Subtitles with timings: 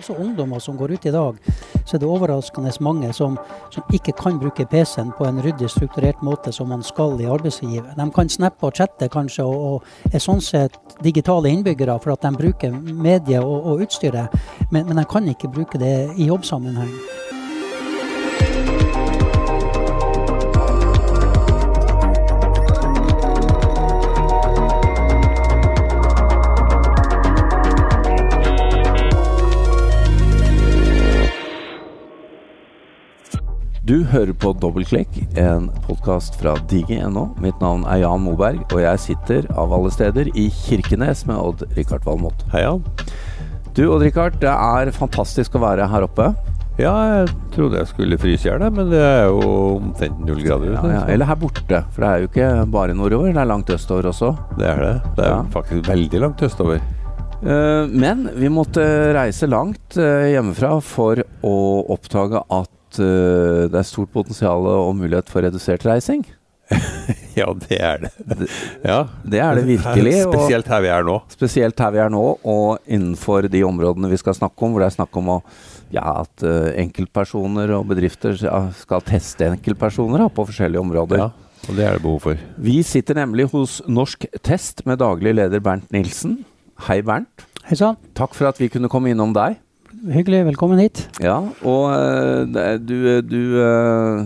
[0.00, 1.38] også ungdommer som går ut i dag,
[1.84, 3.38] så er det overraskende mange som,
[3.70, 7.94] som ikke kan bruke PC-en på en ryddig, strukturert måte som man skal i arbeidslivet.
[7.96, 12.24] De kan snappe og chatte kanskje, og, og er sånn sett digitale innbyggere for at
[12.26, 14.40] de bruker medier og, og utstyret,
[14.70, 16.94] men, men de kan ikke bruke det i jobbsammenheng.
[33.88, 37.30] Du hører på Dobbeltklikk, en podkast fra digi.no.
[37.40, 42.04] Mitt navn er Jan Moberg, og jeg sitter av alle steder i Kirkenes med Odd-Rikard
[42.04, 42.42] Valmot.
[42.52, 42.82] Hei, Jan.
[43.72, 46.26] Du Odd-Rikard, det er fantastisk å være her oppe.
[46.76, 49.46] Ja, jeg trodde jeg skulle fryse i hjel, men det er jo
[49.78, 50.82] omtrent null grader ute.
[50.84, 51.04] Ja, ja.
[51.14, 54.34] Eller her borte, for det er jo ikke bare nordover, det er langt østover også.
[54.58, 54.96] Det er det.
[55.16, 55.38] Det er ja.
[55.54, 56.84] faktisk veldig langt østover.
[57.40, 58.84] Uh, men vi måtte
[59.16, 61.56] reise langt uh, hjemmefra for å
[61.96, 66.24] oppdage at uh, det er stort potensial og mulighet for redusert reising.
[67.40, 68.10] ja, det er det.
[68.84, 70.14] Ja, det er det virkelig.
[70.22, 71.16] Spesielt her vi er nå.
[71.32, 74.90] Spesielt her vi er nå, og innenfor de områdene vi skal snakke om, hvor det
[74.90, 75.38] er snakk om å,
[75.94, 81.24] ja, at uh, enkeltpersoner og bedrifter skal teste enkeltpersoner da, på forskjellige områder.
[81.24, 81.30] Ja,
[81.68, 82.46] og det er det behov for.
[82.62, 86.40] Vi sitter nemlig hos Norsk Test med daglig leder Bernt Nilsen.
[86.86, 87.44] Hei, Bernt.
[87.66, 87.98] Hei sann.
[88.16, 89.58] Takk for at vi kunne komme innom deg.
[90.00, 90.46] Hyggelig.
[90.48, 91.02] Velkommen hit.
[91.20, 92.48] Ja, og uh,
[92.80, 94.24] du, du uh,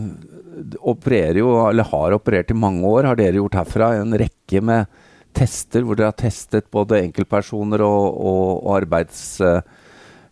[0.86, 4.86] opererer jo, eller har operert i mange år, har dere gjort herfra en rekke med
[5.34, 9.42] tester hvor dere har testet både enkeltpersoner og, og, og arbeids...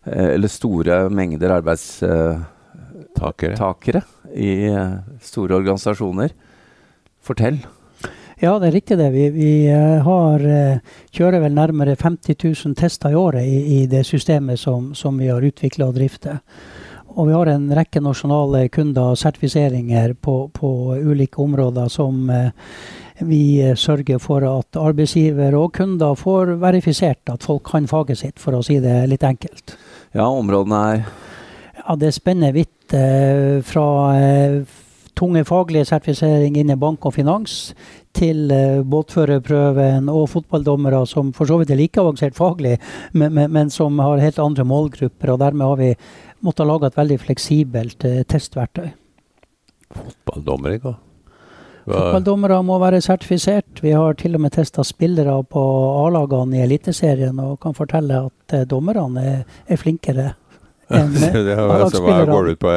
[0.03, 4.03] Eller store mengder arbeidstakere
[4.35, 4.67] i
[5.23, 6.35] store organisasjoner.
[7.23, 7.63] Fortell.
[8.43, 9.05] Ja, det er riktig det.
[9.13, 10.79] Vi, vi eh, har, eh,
[11.15, 15.29] kjører vel nærmere 50 000 tester i året i, i det systemet som, som vi
[15.31, 16.41] har utvikla og drifter.
[17.13, 22.51] Og vi har en rekke nasjonale kunder og sertifiseringer på, på ulike områder som eh,
[23.23, 23.41] vi
[23.79, 28.63] sørger for at arbeidsgiver og kunder får verifisert at folk kan faget sitt, for å
[28.65, 29.77] si det litt enkelt.
[30.11, 31.03] Ja, områdene er
[31.79, 32.91] Ja, Det spenner vidt
[33.63, 33.87] fra
[35.19, 37.73] tunge faglige sertifisering innen bank og finans
[38.17, 42.77] til uh, båtførerprøven og fotballdommere som for så vidt er like avansert faglig,
[43.13, 45.33] men, men, men, som har helt andre målgrupper.
[45.33, 45.93] og Dermed har vi
[46.43, 48.91] måttet lage et veldig fleksibelt uh, testverktøy.
[49.93, 50.97] Fotballdommere, hva?
[51.83, 53.81] Fotballdommere må være sertifisert.
[53.83, 55.63] Vi har til og med testa spillere på
[56.05, 60.31] A-lagene i Eliteserien og kan fortelle at uh, dommerne er, er flinkere
[60.93, 62.71] det altså, hva går det ut på?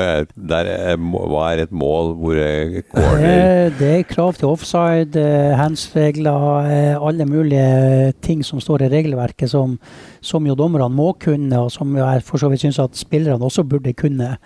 [0.51, 2.13] Der er, hva er et mål?
[2.21, 3.73] Hvor er corner?
[3.77, 9.51] Det er krav til offside, eh, hands-regler, eh, alle mulige ting som står i regelverket
[9.53, 9.77] som,
[10.25, 13.67] som jo dommerne må kunne, og som jeg for så vidt syns at spillerne også
[13.67, 14.37] burde kunne.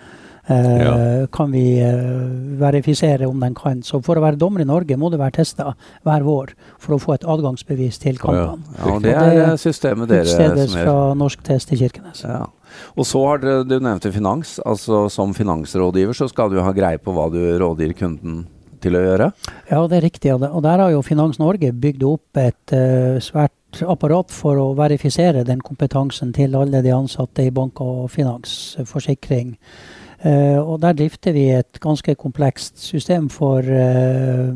[0.41, 1.27] Ja.
[1.31, 3.83] kan vi uh, verifisere om den kan.
[3.85, 5.75] Så for å være dommer i Norge må du være testa
[6.07, 8.65] hver vår for å få et adgangsbevis til kampene.
[8.79, 8.97] Ja, ja.
[9.03, 12.25] det er systemet dere som Utstedes fra Norsk Test i Kirkenes.
[12.25, 12.47] Ja.
[12.95, 14.57] Og så har dere, du nevnte finans.
[14.65, 18.43] altså Som finansrådgiver så skal du ha greie på hva du rådgir kunden
[18.81, 19.31] til å gjøre?
[19.69, 20.33] Ja, det er riktig.
[20.33, 25.45] Og der har jo Finans Norge bygd opp et uh, svært apparat for å verifisere
[25.47, 29.55] den kompetansen til alle de ansatte i bank og finans, forsikring.
[30.21, 34.53] Uh, og der drifter vi et ganske komplekst system for uh,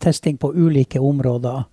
[0.00, 1.64] testing på ulike områder.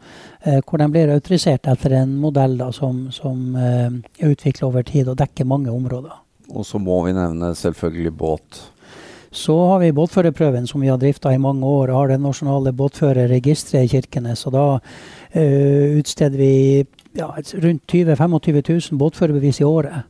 [0.42, 4.86] Eh, hvor de blir autorisert etter en modell da, som, som eh, er utvikla over
[4.88, 6.16] tid og dekker mange områder.
[6.54, 8.62] Og så må vi nevne selvfølgelig båt.
[9.36, 11.90] Så har vi båtførerprøven som vi har drifta i mange år.
[11.90, 14.46] og Har det nasjonale båtførerregisteret i Kirkenes.
[14.48, 16.86] og Da uh, utsteder vi
[17.18, 20.08] ja, rundt 20 25 000 båtførerbevis i året.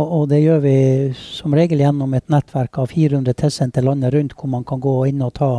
[0.00, 0.76] Og, og, det gjør vi
[1.20, 5.20] som regel gjennom et nettverk av 400 testsenter landet rundt, hvor man kan gå inn
[5.24, 5.50] og ta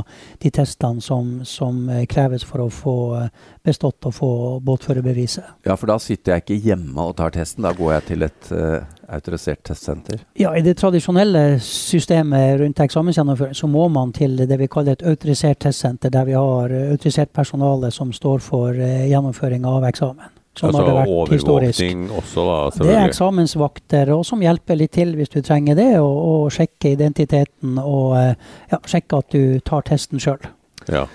[0.42, 3.28] de testene som, som eh, kreves for å få eh,
[3.66, 4.32] bestått og få
[4.66, 5.68] båtførerbeviset.
[5.68, 8.52] Ja, for da sitter jeg ikke hjemme og tar testen, da går jeg til et
[8.56, 8.82] uh,
[9.14, 10.24] autorisert testsenter?
[10.40, 15.06] Ja, i det tradisjonelle systemet rundt eksamensgjennomføring så må man til det vi kaller et
[15.14, 20.41] autorisert testsenter, der vi har autorisert personale som står for uh, gjennomføring av eksamen.
[20.52, 22.56] Sånn altså overvåkning også, da?
[22.76, 26.92] Det er eksamensvakter og som hjelper litt til hvis du trenger det, og, og sjekke
[26.98, 28.34] identiteten og eh,
[28.74, 30.44] ja, sjekke at du tar testen sjøl.
[30.92, 31.06] Ja.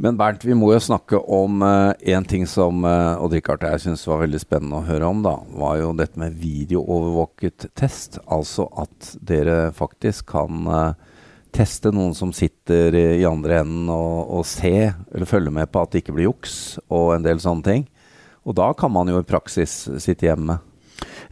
[0.00, 3.84] Men Bernt, vi må jo snakke om én uh, ting som uh, Odd Rikard jeg
[3.84, 5.20] syns var veldig spennende å høre om.
[5.22, 8.18] da, var jo dette med videoovervåket test.
[8.26, 11.20] Altså at dere faktisk kan uh,
[11.54, 15.84] teste noen som sitter i, i andre enden og, og se eller følge med på
[15.84, 17.86] at det ikke blir juks og en del sånne ting.
[18.44, 20.58] Og da kan man jo i praksis sitte hjemme.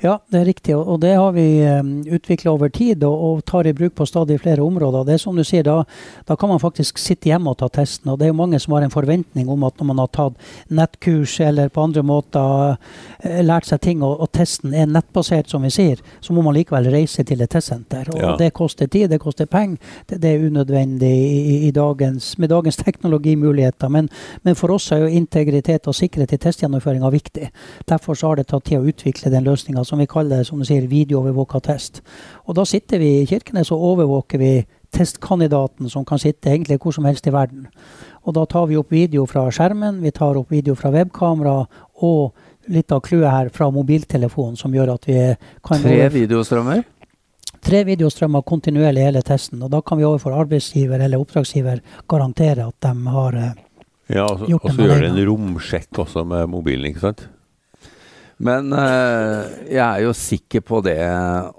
[0.03, 0.75] Ja, det er riktig.
[0.77, 4.63] Og det har vi um, utvikla over tid og, tar i bruk på stadig flere
[4.63, 5.05] områder.
[5.07, 5.85] Det er som du sier, da,
[6.27, 8.11] da, kan man faktisk sitte hjemme og ta testen.
[8.11, 10.49] Og det er jo mange som har en forventning om at når man har tatt
[10.75, 15.63] nettkurs eller på andre måter uh, lært seg ting, og, og, testen er nettbasert, som
[15.63, 18.11] vi sier, så må man likevel reise til et testsenter.
[18.17, 18.35] Og ja.
[18.41, 19.79] det koster tid, det koster penger.
[20.11, 23.93] Det, det, er unødvendig i, i dagens, med dagens teknologimuligheter.
[23.93, 24.11] Men,
[24.43, 27.53] men, for oss er jo integritet og sikkerhet i testgjennomføringa viktig.
[27.87, 30.65] Derfor så har det tatt tid å utvikle den løsninga som vi kaller som du
[30.65, 32.01] sier, videoovervåka test.
[32.49, 34.53] Og da sitter vi i Kirkenes og overvåker vi
[34.93, 37.67] testkandidaten som kan sitte egentlig hvor som helst i verden.
[38.25, 41.59] Og da tar vi opp video fra skjermen, vi tar opp video fra webkamera
[42.07, 45.19] og litt av clouet her fra mobiltelefonen, som gjør at vi
[45.67, 46.85] kan Tre videostrømmer?
[47.63, 49.61] Tre videostrømmer kontinuerlig hele testen.
[49.61, 53.53] Og da kan vi overfor arbeidsgiver eller oppdragsgiver garantere at de har eh,
[54.09, 54.73] ja, altså, gjort det.
[54.73, 57.27] Og så gjør det en romsjekk også med mobilen, ikke sant?
[58.43, 60.99] Men uh, jeg er jo sikker på det,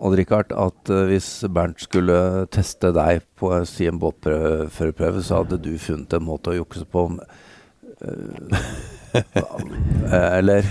[0.03, 2.17] Odd-Rikard, at uh, hvis Bernt skulle
[2.51, 7.07] teste deg på si en båtførerprøve, så hadde du funnet en måte å jukse på.
[10.37, 10.67] Eller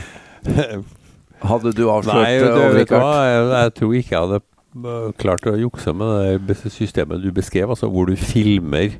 [1.42, 3.08] Hadde du avslørt Odd-Rikard?
[3.24, 4.42] Jeg, jeg tror ikke jeg hadde
[5.20, 8.94] klart å jukse med det systemet du beskrev, altså hvor du filmer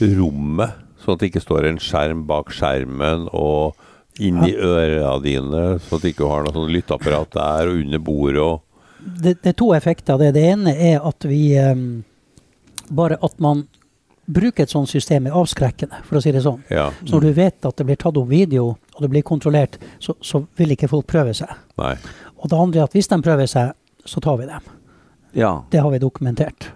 [0.00, 3.28] rommet, sånn at det ikke står en skjerm bak skjermen.
[3.32, 3.76] og
[4.18, 8.02] inn i øra dine, så at du ikke har noe sånn lytteapparat der og under
[8.04, 8.42] bordet.
[8.42, 8.66] og
[9.00, 10.34] det, det, er to effekter av det.
[10.36, 12.02] Det ene er at vi um,
[12.90, 13.62] Bare at man
[14.30, 16.62] bruker et sånt system er avskrekkende, for å si det sånn.
[16.70, 16.88] Ja.
[17.04, 20.16] Så når du vet at det blir tatt opp video, og det blir kontrollert, så,
[20.20, 21.50] så vil ikke folk prøve seg.
[21.78, 21.94] Nei.
[22.38, 23.72] Og det andre er at hvis de prøver seg,
[24.06, 24.68] så tar vi dem.
[25.38, 25.52] Ja.
[25.70, 26.70] Det har vi dokumentert.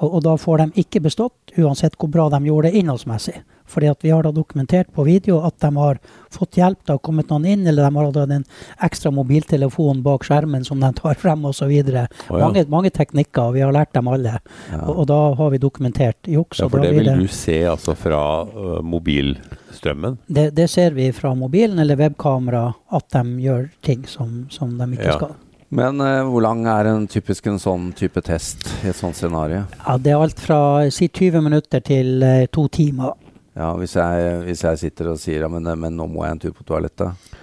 [0.00, 3.42] Og, og, da får de ikke bestått, uansett hvor bra de gjorde det innholdsmessig.
[3.72, 6.00] Fordi at vi har da dokumentert på video at de har
[6.32, 6.80] fått hjelp.
[6.84, 8.44] Det har kommet noen inn, eller de har hatt en
[8.84, 11.72] ekstra mobiltelefon bak skjermen som de tar frem osv.
[11.72, 12.38] Oh, ja.
[12.38, 13.52] mange, mange teknikker.
[13.56, 14.38] Vi har lært dem alle.
[14.70, 14.82] Ja.
[14.82, 16.60] Og, og, da har vi dokumentert juks.
[16.60, 20.20] Ja, for det vil du se altså fra uh, mobilstrømmen?
[20.26, 24.92] Det, det, ser vi fra mobilen eller webkamera, at de gjør ting som, som de
[24.96, 25.16] ikke ja.
[25.20, 25.40] skal.
[25.72, 29.62] Men eh, hvor lang er en typisk en sånn type test i et sånt scenario?
[29.78, 30.58] Ja, Det er alt fra
[30.92, 33.14] si 20 minutter til eh, to timer.
[33.52, 36.40] Ja, hvis jeg, hvis jeg, sitter og sier ja, men, men, nå må jeg en
[36.46, 37.34] tur på toalettet?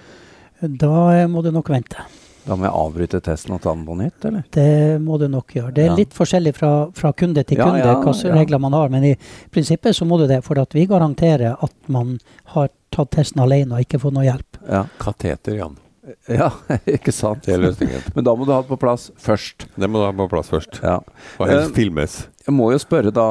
[0.60, 2.02] Da må du nok vente.
[2.44, 4.44] Da må jeg avbryte testen og ta den på nytt, eller?
[4.52, 5.74] Det må du nok gjøre.
[5.76, 5.98] Det er ja.
[6.00, 9.14] litt forskjellig fra, fra kunde til kunde ja, hvilke regler man har, men i
[9.52, 10.40] prinsippet så må du det.
[10.46, 12.16] For at vi garanterer at man
[12.56, 14.60] har tatt testen alene og ikke fått noe hjelp.
[14.66, 14.86] Ja.
[15.00, 15.78] Kateter, Jan.
[16.40, 16.50] Ja,
[16.88, 17.44] ikke sant.
[17.44, 18.04] Det er løsningen.
[18.16, 19.66] Men da må du ha det på plass først.
[19.76, 20.80] Det må du ha på plass først.
[20.84, 20.98] Ja.
[21.38, 22.16] Og helst uh, filmes.
[22.46, 23.26] Jeg må jo spørre, da,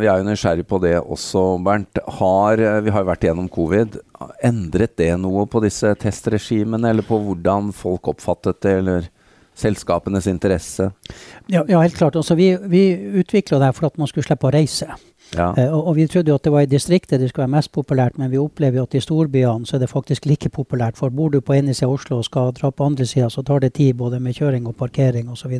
[0.00, 2.00] vi er jo nysgjerrig på det også, Bernt.
[2.20, 3.98] Har, eh, vi har jo vært gjennom covid.
[4.46, 9.10] Endret det noe på disse testregimene, eller på hvordan folk oppfattet det, eller
[9.58, 10.90] selskapenes interesse?
[11.46, 12.16] Ja, ja helt klart.
[12.16, 12.86] Altså, vi vi
[13.20, 14.94] utvikla det for at man skulle slippe å reise.
[15.36, 15.50] Ja.
[15.58, 17.72] Uh, og, og, vi trodde jo at det var i distriktet det skulle være mest
[17.74, 20.98] populært, men vi opplever jo at i storbyene så er det faktisk like populært.
[20.98, 23.42] For bor du på ene sida av Oslo og skal dra på andre sida, så
[23.42, 25.54] tar det tid både med kjøring og parkering osv.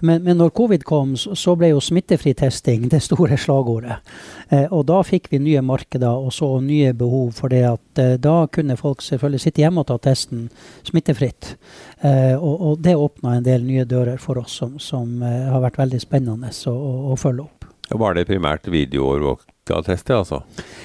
[0.00, 4.00] Men, men når covid kom, så, ble jo smittefri testing det store slagordet.
[4.48, 8.14] Eh, og da fikk vi nye markeder og så nye behov for det at eh,
[8.18, 10.48] da kunne folk selvfølgelig sitte hjemme og ta testen
[10.88, 11.56] smittefritt.
[12.02, 16.00] Og, og, det åpna en del nye dører for oss som, som har vært veldig
[16.02, 17.61] spennende å, å, å følge opp.
[17.92, 18.68] Var det primært
[19.62, 20.42] videoovervåka tester, altså?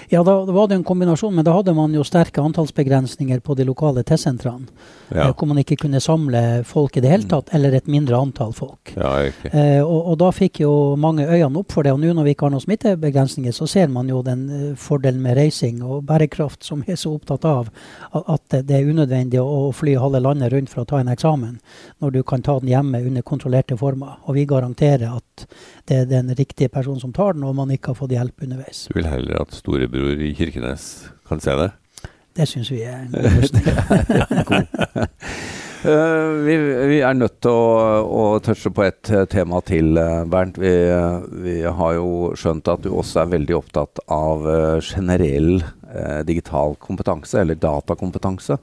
[0.10, 3.66] Ja, da var det en kombinasjon, men da hadde man jo sterke antallsbegrensninger på de
[3.66, 4.68] lokale testsentrene.
[5.10, 5.28] Ja.
[5.28, 8.54] Eh, hvor man ikke kunne samle folk i det hele tatt, eller et mindre antall
[8.54, 8.94] folk.
[8.96, 11.94] Ja, eh, og, og, da fikk jo mange øynene opp for det.
[11.94, 15.22] Og nå når vi ikke har noen smittebegrensninger, så ser man jo den uh, fordelen
[15.24, 17.72] med reising og bærekraft som vi er så opptatt av.
[18.14, 21.58] At det er unødvendig å fly halve landet rundt for å ta en eksamen,
[22.04, 24.20] når du kan ta den hjemme under kontrollerte former.
[24.28, 25.48] Og vi garanterer at
[25.88, 28.88] det er den riktige personen som tar den, og man ikke har fått hjelp underveis.
[28.88, 31.72] Du vil heller at storebror i Kirkenes kan se det?
[32.38, 33.66] Det syns vi er en god løsning.
[35.86, 36.58] uh, vi,
[36.88, 40.60] vi, er nødt til å, å touche på et eh, tema til, eh, Bernt.
[40.62, 40.74] Vi,
[41.42, 44.46] vi, har jo skjønt at du også er veldig opptatt av
[44.86, 48.60] generell uh, digital kompetanse, eller datakompetanse.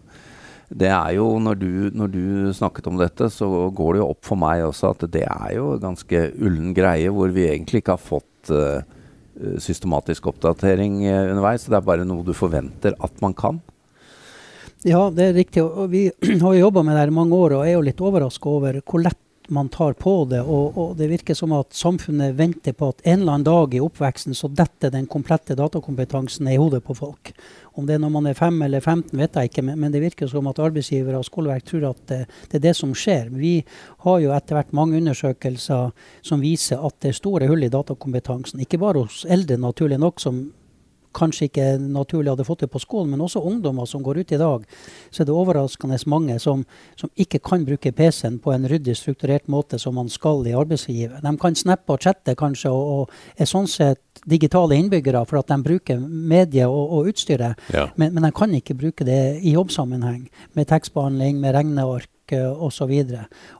[0.70, 4.22] Det er jo, når du, når du, snakket om dette, så går det jo opp
[4.24, 8.06] for meg også at det er jo ganske ullen greie, hvor vi egentlig ikke har
[8.06, 8.86] fått uh,
[9.62, 11.68] systematisk oppdatering underveis, underveis.
[11.68, 13.60] Det er bare noe du forventer at man kan.
[14.84, 15.64] Ja, det er riktig.
[15.64, 16.06] Og vi
[16.44, 19.20] har jobba med det i mange år og er jo litt overraska over hvor lett
[19.48, 20.40] man tar på det.
[20.42, 23.82] Og, og, det virker som at samfunnet venter på at en eller annen dag i
[23.82, 27.32] oppveksten så detter den komplette datakompetansen i hodet på folk.
[27.74, 30.02] Om det er når man er 5 eller 15, vet jeg ikke, men, men det
[30.04, 33.32] virker som at arbeidsgivere og skoleverk tror at det, det, er det som skjer.
[33.34, 33.54] Vi
[34.06, 38.62] har jo etter hvert mange undersøkelser som viser at det er store hull i datakompetansen.
[38.62, 40.46] Ikke bare hos eldre, naturlig nok, som
[41.14, 44.40] kanskje ikke naturlig hadde fått det på skolen, men også ungdommer som går ut i
[44.40, 44.64] dag,
[45.10, 46.64] så er det overraskende mange som,
[47.00, 51.22] som ikke kan bruke PC-en på en ryddig, strukturert måte som man skal i arbeidslivet.
[51.24, 55.50] De kan snappe og chatte kanskje, og, og er sånn sett digitale innbyggere for at
[55.50, 57.88] de bruker medier og, og utstyret, ja.
[57.96, 62.92] men, men de kan ikke bruke det i jobbsammenheng, med tekstbehandling, med regneark osv.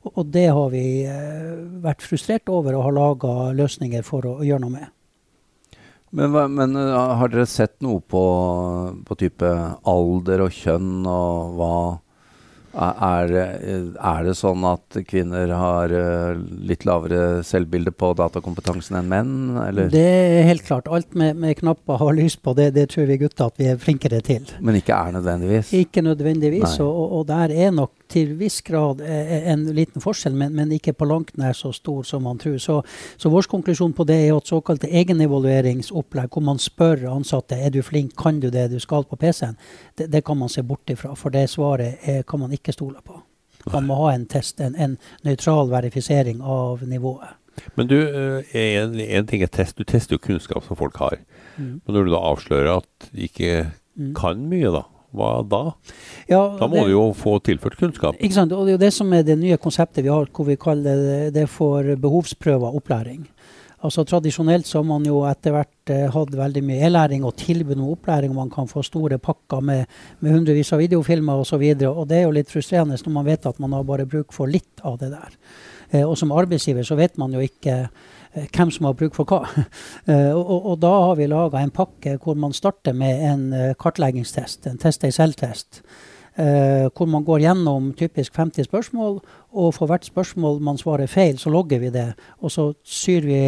[0.02, 4.38] Og, og det har vi eh, vært frustrert over og har laga løsninger for å,
[4.40, 4.92] å gjøre noe med.
[6.14, 8.22] Men, men, eh, har dere sett noe på,
[9.06, 9.50] på type
[9.90, 11.74] alder og kjønn, og hva
[12.74, 13.32] er,
[13.94, 19.34] er, det sånn at kvinner har eh, litt lavere selvbilde på datakompetansen enn menn?
[19.62, 19.90] Eller?
[19.92, 20.88] Det er helt klart.
[20.90, 23.80] Alt med, med knapper har lys på, det, det tror vi gutter at vi er
[23.80, 24.48] flinkere til.
[24.64, 25.74] Men ikke er nødvendigvis?
[25.76, 26.78] Ikke nødvendigvis.
[26.84, 30.94] Og, og, der er nok til viss grad eh, en liten forskjell, men, men, ikke
[30.96, 32.58] på langt nær så stor som man tror.
[32.62, 32.80] Så,
[33.20, 37.82] så vår konklusjon på det er at såkalte egenevalueringsopplegg, hvor man spør ansatte er du
[37.84, 39.58] flink, kan du det du skal på PC-en,
[39.98, 41.14] det, det, kan man se bort ifra.
[41.18, 43.20] For det svaret er, kan man ikke stole på.
[43.72, 47.36] Man må ha en test, en, en nøytral verifisering av nivået.
[47.78, 49.78] Men du, eh, en, en, ting er test.
[49.78, 51.20] Du tester jo kunnskap som folk har.
[51.56, 51.80] Mm.
[51.84, 53.52] Men når du da avslører at de ikke
[53.94, 54.10] mm.
[54.18, 54.82] kan mye, da,
[55.14, 55.62] hva da?
[56.30, 58.18] Ja, da må det, du jo få tilført kunnskap.
[58.18, 58.52] Ikke sant?
[58.52, 61.30] Og Det er jo det som er det nye konseptet vi har, hvor vi kaller
[61.34, 63.22] det for behovsprøver opplæring.
[63.84, 67.76] Altså Tradisjonelt så har man jo etter hvert eh, hatt veldig mye e-læring og tilbud
[67.76, 68.32] om opplæring.
[68.32, 69.84] Man kan få store pakker med,
[70.24, 71.60] med hundrevis av videofilmer osv.
[71.60, 74.08] Og, så og det er jo litt frustrerende når man vet at man har bare
[74.08, 75.36] bruk for litt av det der.
[75.90, 79.28] Eh, og som arbeidsgiver så vet man jo ikke eh, hvem som har bruk for
[79.28, 79.44] hva.
[80.04, 83.44] Eh, og, og, og, da har vi laga en pakke hvor man starter med en
[83.56, 85.80] eh, kartleggingstest, en test deg selv-test.
[86.34, 89.20] Uh, hvor man går gjennom typisk 50 spørsmål,
[89.54, 92.08] og for hvert spørsmål man svarer feil, så logger vi det.
[92.42, 93.38] Og så syr vi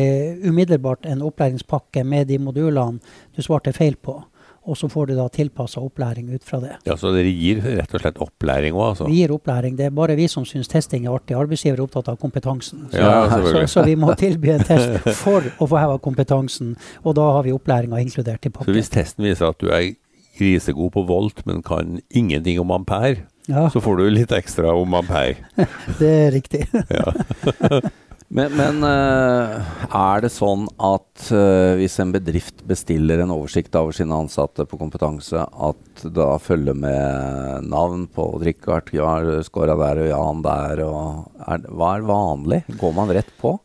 [0.46, 3.02] umiddelbart en opplæringspakke med de modulene
[3.34, 4.20] du svarte feil på.
[4.66, 6.72] Og så får du da tilpassa opplæring ut fra det.
[6.86, 8.88] Ja, Så dere gir rett og slett opplæring òg?
[8.88, 9.06] Altså.
[9.06, 9.76] Vi gir opplæring.
[9.78, 11.36] Det er bare vi som syns testing er artig.
[11.38, 12.88] Arbeidsgiver er opptatt av kompetansen.
[12.90, 16.74] Så, ja, så, så, vi må tilby en test for å få heva kompetansen.
[17.04, 18.72] Og da har vi opplæringa inkludert i pakken.
[18.72, 19.92] Så hvis testen viser at du er
[20.38, 23.68] grisegod på volt, men kan ingenting om ampere, ja.
[23.70, 25.38] så får du litt ekstra om ampere.
[26.00, 26.66] det er riktig.
[28.36, 33.96] men, men uh, er det sånn at uh, hvis en bedrift bestiller en oversikt over
[33.96, 39.16] sine ansatte på kompetanse, at da følger med navn på Richard, ja,
[39.46, 42.62] skåra der og Jan der, og er, hva er vanlig?
[42.80, 43.56] Går man rett på?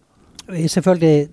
[0.51, 1.30] Selvfølgelig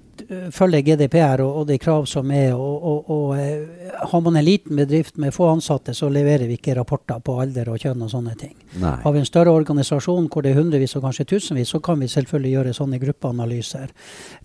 [0.52, 2.52] følger GDPR og, og, de krav som er.
[2.54, 6.58] Og, og, og, eh, har man en liten bedrift med få ansatte, så leverer vi
[6.58, 8.54] ikke rapporter på alder og kjønn og sånne ting.
[8.82, 8.94] Nei.
[9.02, 12.10] Har vi en større organisasjon hvor det er hundrevis og kanskje tusenvis, så kan vi
[12.12, 13.92] selvfølgelig gjøre sånne gruppeanalyser.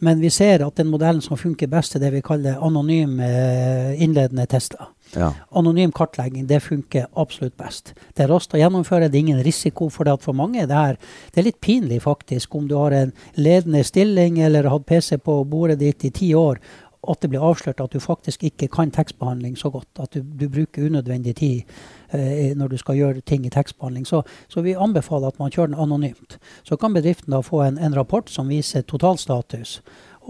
[0.07, 4.03] Men vi ser at den modellen som funker best, er det vi kaller anonyme eh,
[4.03, 4.91] innledende tester.
[5.15, 5.31] Ja.
[5.51, 7.93] Anonym kartlegging det funker absolutt best.
[8.15, 10.17] Det er raskt å gjennomføre, det er ingen risiko for det.
[10.17, 10.97] at For mange det er,
[11.33, 15.17] det er litt pinlig faktisk om du har en ledende stilling eller har hatt PC
[15.23, 16.59] på bordet ditt i ti år,
[17.03, 19.89] at det blir avslørt at du faktisk ikke kan tekstbehandling så godt.
[19.99, 21.73] At du, du bruker unødvendig tid
[22.15, 24.07] eh, når du skal gjøre ting i tekstbehandling.
[24.07, 26.37] Så, så, vi anbefaler at man kjører den anonymt.
[26.63, 29.81] Så kan bedriften da få en, en rapport som viser totalstatus.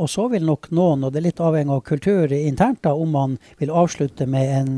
[0.01, 3.13] Og så vil nok noen, og det er litt avhengig av kultur internt, da, om
[3.13, 4.73] man vil avslutte med en,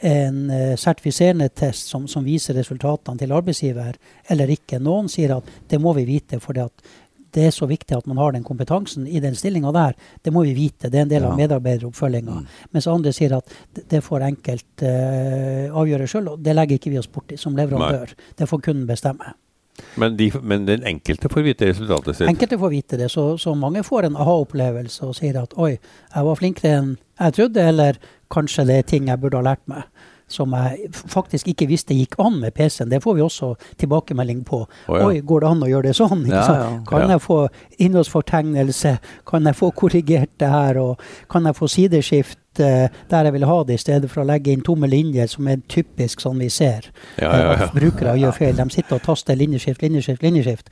[0.00, 3.98] en uh, sertifiserende test som, som, viser resultatene til arbeidsgiver,
[4.32, 4.80] eller ikke.
[4.80, 8.32] Noen sier at det må vi vite, for det er så viktig at man har
[8.32, 9.96] den kompetansen i den stillinga der.
[10.24, 10.88] Det må vi vite.
[10.88, 12.40] Det er en del av medarbeideroppfølginga.
[12.40, 12.50] Mm.
[12.72, 13.56] Mens andre sier at
[13.90, 18.16] det får enkelt uh, avgjøre sjøl, og det legger ikke vi oss borti som leverandør.
[18.38, 19.36] Det får kunden bestemme.
[19.98, 22.28] Men, de, men, den enkelte får vite resultatet sitt?
[22.30, 23.10] Enkelte får vite det.
[23.12, 25.74] Så, så mange får en aha-opplevelse og sier at oi,
[26.14, 27.98] jeg var flinkere enn jeg trodde, eller
[28.34, 29.86] kanskje det er ting jeg burde ha lært meg
[30.34, 32.90] som jeg faktisk ikke visste gikk an med PC-en.
[32.90, 33.50] Det får vi også
[33.80, 34.62] tilbakemelding på.
[34.64, 35.08] Oh, ja.
[35.08, 36.24] Oi, går det an å gjøre det sånn?
[36.34, 36.70] Ja, ja.
[36.88, 37.38] Kan jeg få
[37.78, 38.96] innholdsfortegnelse?
[39.28, 40.80] Kan jeg få korrigert det her?
[40.80, 42.40] Og kan jeg få sideskift?
[42.62, 45.48] Uh, der jeg vil ha det, i stedet for å legge inn tomme linjer, som
[45.50, 46.90] er typisk sånn vi ser.
[47.18, 47.68] Ja, ja, ja.
[47.68, 48.54] At brukere gjør feil.
[48.58, 50.70] De sitter og taster linjeskift, linjeskift, linjeskift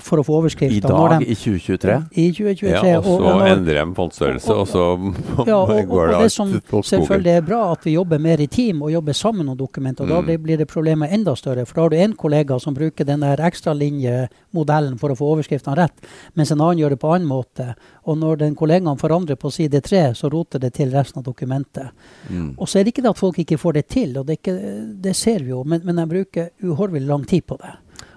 [0.00, 0.78] for å få overskrifter.
[0.78, 1.96] I dag, de, i 2023?
[2.16, 2.70] I 2023.
[2.72, 4.84] Ja, og så og, endrer de fondsstørrelse, og, så
[5.50, 8.80] ja, og, går det, det som selvfølgelig er bra, at vi jobber mer i team
[8.86, 10.14] og jobber sammen om dokument, og mm.
[10.14, 11.66] Da blir det problemet enda større.
[11.68, 15.76] For da har du én kollega som bruker den der ekstralinjemodellen for å få overskriftene
[15.78, 17.74] rett, mens en annen gjør det på annen måte.
[18.08, 21.94] Og når den kollegaen forandrer på side tre, så roter det til resten av dokumentet.
[22.28, 22.52] Mm.
[22.58, 24.58] Og så er det ikke det at folk ikke får det til, og det, ikke,
[25.04, 27.72] det ser vi jo, men, men de bruker uhorvelig lang tid på det.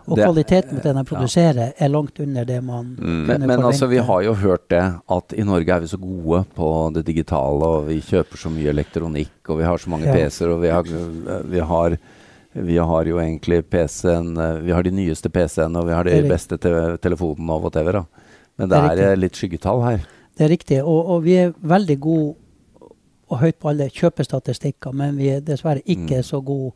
[0.08, 1.74] Og det, kvaliteten på det de produserer, ja.
[1.84, 3.24] er langt under det man mm.
[3.28, 4.84] Men, men altså, vi har jo hørt det,
[5.18, 8.72] at i Norge er vi så gode på det digitale, og vi kjøper så mye
[8.72, 10.16] elektronikk, og vi har så mange ja.
[10.16, 10.94] PC-er, og vi har,
[11.52, 11.98] vi har
[12.58, 14.32] vi har jo egentlig PC-en
[14.64, 16.72] Vi har de nyeste PC-ene, og vi har de beste te
[17.04, 18.00] telefonene og whatever.
[18.00, 18.28] Da.
[18.58, 20.06] Men det, det er, er litt skyggetall her.
[20.38, 20.80] Det er riktig.
[20.84, 22.36] Og, og, vi er veldig gode
[23.28, 26.28] og høyt på alle kjøpestatistikker, men vi er dessverre ikke mm.
[26.28, 26.74] så gode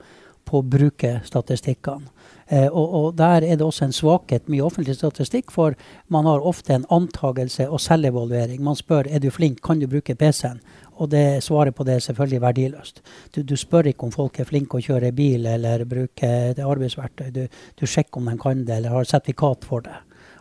[0.47, 2.09] på å bruke statistikkene.
[2.51, 5.77] Eh, og, og, Der er det også en svakhet med offentlig statistikk, for
[6.11, 8.63] man har ofte en antagelse og selvevaluering.
[8.63, 10.59] Man spør er du flink, kan du bruke PC-en?
[11.01, 13.01] Og det svaret på det er selvfølgelig verdiløst.
[13.35, 17.31] Du, du, spør ikke om folk er flinke å kjøre bil eller bruke arbeidsverktøy.
[17.33, 17.45] Du,
[17.79, 19.95] du sjekker om de kan det eller har sertifikat for det.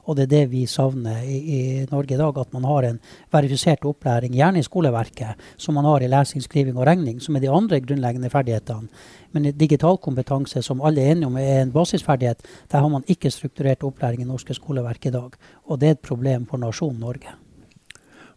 [0.07, 3.01] Og det er det vi savner i, i, Norge i dag, at man har en
[3.33, 7.45] verifisert opplæring, gjerne i skoleverket, som man har i lesing, skriving og regning, som er
[7.45, 8.89] de andre grunnleggende ferdighetene.
[9.33, 12.43] Men digital kompetanse, som alle er enige om er en basisferdighet,
[12.73, 15.37] der har man ikke strukturert opplæring i norske skoleverk i dag.
[15.69, 17.37] Og det er et problem for nasjonen Norge.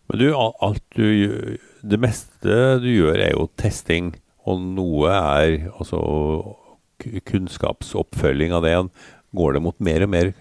[0.09, 4.11] Men du, alt du, det meste du gjør er jo testing,
[4.43, 5.99] og noe er altså
[7.29, 8.75] kunnskapsoppfølging av det.
[9.33, 10.33] Går det mot mer og mer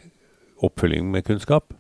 [0.67, 1.75] oppfølging med kunnskap?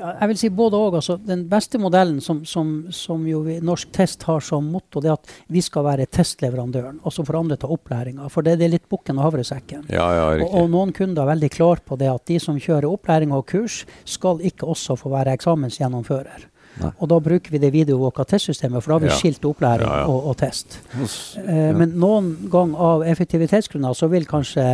[0.00, 0.96] Ja, jeg vil si både og.
[0.96, 3.26] Altså, den beste modellen som, som, som
[3.66, 7.02] Norsk Test har som motto, det er at vi skal være testleverandøren.
[7.04, 8.30] Og så får andre ta opplæringa.
[8.32, 9.84] For det, det, er litt bukken og havresekken.
[9.92, 12.88] Ja, ja, og, og, noen kunder er veldig klar på det at de som kjører
[12.88, 16.48] opplæring og kurs, skal ikke også få være eksamensgjennomfører.
[16.78, 16.90] Nei.
[17.02, 19.16] Og da bruker vi det videovåka-testsystemet for da har vi ja.
[19.18, 20.08] skilt opplæring ja, ja.
[20.08, 20.78] Og, og, test.
[21.42, 24.64] Eh, men noen gang av effektivitetsgrunner så vil kanskje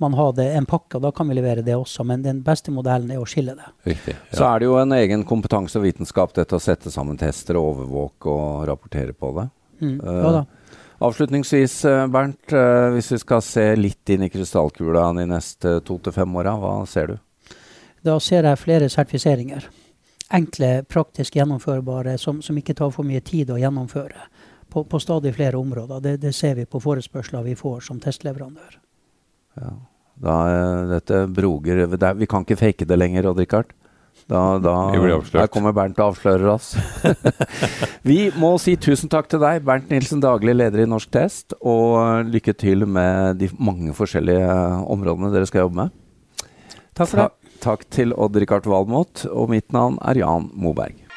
[0.00, 2.06] man ha det en pakke, og da kan vi levere det også.
[2.08, 3.66] Men den beste modellen er å skille det.
[3.90, 4.14] Riktig.
[4.32, 7.74] Så er det jo en egen kompetanse og vitenskap dette å sette sammen tester, og
[7.74, 9.50] overvåke og rapportere på det.
[9.82, 9.98] Mm.
[10.00, 10.46] Uh, ja da.
[11.00, 15.96] Avslutningsvis, eh, Bernt, uh, hvis vi skal se litt inn i krystallkula de neste to
[16.04, 17.54] til fem åra, hva ser du?
[18.04, 19.68] Da ser jeg flere sertifiseringer
[20.32, 24.28] enkle, praktisk gjennomførbare, som, som, ikke tar for mye tid å gjennomføre
[24.70, 26.00] på, på stadig flere områder.
[26.04, 28.78] Det, det, ser vi på forespørsler vi får som testleverandør.
[29.60, 29.74] Ja.
[30.20, 33.72] Da er dette broger det, Vi kan ikke fake det lenger, Odd-Rikard.
[34.28, 36.74] Da, da Her kommer Bernt og avslører oss.
[38.10, 42.28] vi må si tusen takk til deg, Bernt Nilsen, daglig leder i Norsk Test, og
[42.28, 44.52] lykke til med de mange forskjellige
[44.92, 45.96] områdene dere skal jobbe med.
[46.92, 47.30] Takk for det.
[47.60, 51.09] Takk til Odd-Rikard Valmot, og mitt navn er Jan Moberg.